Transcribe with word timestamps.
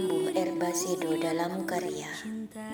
Ambum 0.00 0.32
Erbasedo 0.32 1.12
dalam 1.20 1.68
karya. 1.68 2.08
Cinta 2.16 2.72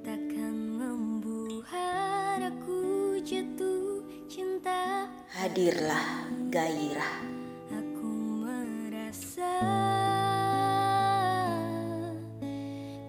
takkan 0.00 0.56
membuat 0.80 2.40
aku 2.40 3.20
jatuh 3.20 4.00
cinta. 4.32 5.12
Hadirlah 5.28 6.24
gairah. 6.48 7.20
Aku 7.68 8.08
merasa 8.40 9.52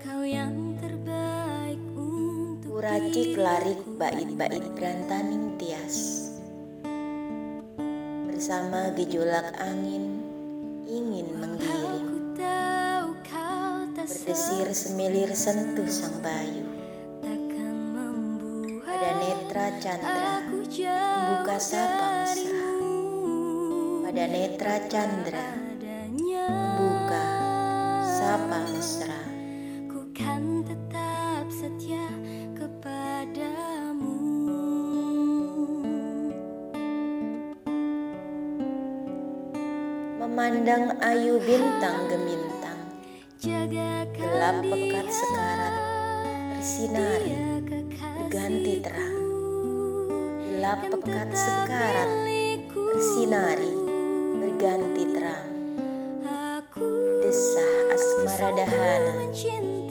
kau 0.03 0.27
yang 0.27 0.75
terbaik 0.83 1.79
untuk 1.95 2.75
Kuracik 2.75 3.39
larik 3.39 3.79
bait-bait 3.95 4.67
berantaning 4.75 5.55
tias. 5.55 6.27
Bersama 8.27 8.91
gejolak 8.99 9.47
angin 9.63 10.19
ingin 10.91 11.39
menggiring 11.39 12.12
Berdesir 14.03 14.67
semilir 14.75 15.31
sentuh 15.31 15.87
sang 15.87 16.19
bayu. 16.19 16.67
Pada 18.83 19.09
netra 19.15 19.67
chandra 19.79 20.43
aku 20.43 20.59
jauh 20.67 21.39
Membuka 21.39 21.55
sapa 21.55 22.07
mesra. 22.19 22.67
Pada 24.03 24.25
netra 24.27 24.75
chandra 24.91 25.45
adanya 25.55 26.51
Membuka 26.51 27.27
sapa 28.03 28.59
mesra. 28.75 29.23
ku 29.87 30.03
kan 30.11 30.67
tetap 30.67 31.47
setia 31.47 32.03
kepadamu. 32.59 34.19
Memandang 40.19 40.91
ayu 40.99 41.39
bintang 41.39 42.11
gemintang 42.11 42.52
Gelap 43.43 44.63
pekat 44.63 45.07
sekarat 45.11 45.75
Bersinari 46.55 47.35
berganti 47.91 48.73
terang. 48.79 49.19
Gelap 50.47 50.79
pekat 50.87 51.29
sekarat. 51.35 52.09
Bersinari 52.71 53.73
berganti 54.39 55.03
terang. 55.11 55.47
Desah 57.19 57.75
asmara 57.91 58.49
dahana 58.55 59.11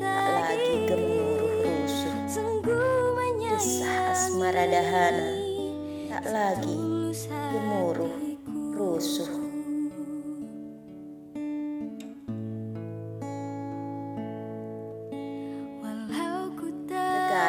Tak 0.00 0.28
lagi 0.32 0.72
gemuruh 0.88 1.52
rusuh. 1.60 2.16
Desah 3.52 4.16
asmara 4.16 4.64
dahana 4.64 5.28
Tak 6.08 6.24
lagi 6.24 6.76
gemuruh 7.28 8.16
rusuh 8.80 9.51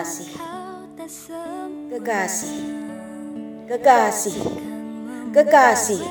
Kekasih. 0.03 0.35
Kekasih. 1.87 2.59
Kekasih. 3.71 4.39
Kekasih. 5.31 6.03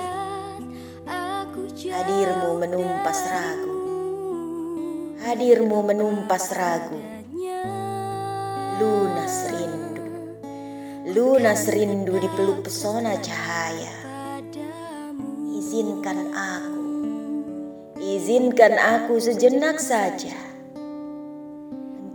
Hadirmu 1.92 2.56
menumpas 2.56 3.20
ragu. 3.28 3.76
Hadirmu 5.20 5.78
menumpas 5.84 6.56
ragu. 6.56 6.96
Lunas 8.80 9.36
rindu 9.52 10.04
Lunas 11.12 11.68
rindu 11.68 12.16
dipeluk 12.16 12.64
pesona 12.64 13.20
cahaya. 13.20 13.92
Izinkan 15.52 16.32
aku. 16.32 16.84
Izinkan 18.00 18.72
aku 18.72 19.20
sejenak 19.20 19.76
saja 19.76 20.51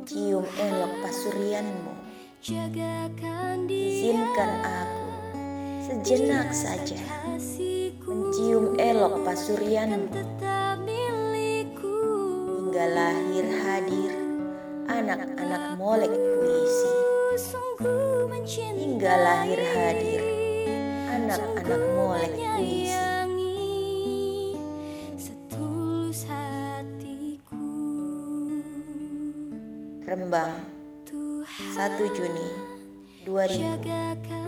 Mencium 0.07 0.47
elok 0.55 1.03
pasurianmu. 1.03 1.91
Izinkan 3.67 4.51
aku 4.63 5.07
sejenak 5.83 6.47
saja 6.55 6.95
Mencium 8.07 8.79
elok 8.79 9.27
pasurianmu. 9.27 10.07
Hingga 12.47 12.85
lahir 12.87 13.51
hadir 13.51 14.15
anak-anak 14.87 15.75
molek 15.75 16.15
puisi. 16.15 16.91
Hingga 18.55 19.11
lahir 19.11 19.59
hadir 19.59 20.23
anak-anak 21.11 21.83
molek 21.99 22.31
puisi 22.31 23.26
Rembang 30.07 30.63
Tuhan 31.03 31.99
1 31.99 32.15
Juni 32.15 32.47
2021 33.27 33.59
jagakan 33.59 34.47